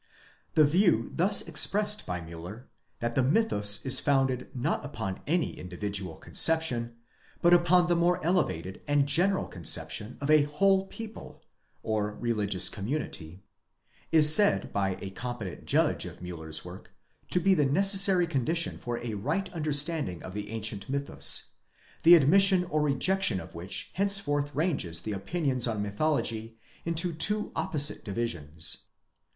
[0.55, 2.63] The view thus expressed by Miiller,
[3.01, 6.95] that the mythus is founded not upon any individual conception,
[7.39, 11.43] but upon the more elevated and general conception of a whole people
[11.83, 13.43] (or religious community),
[14.11, 16.91] is said by a competent judge of Miiller's work
[17.29, 21.51] to be the necessary condition for a right understanding of the ancient mythus,
[22.01, 28.03] the admission or rejection of which henceforth ranges the opinions on mythology into two opposite
[28.03, 28.85] divisions."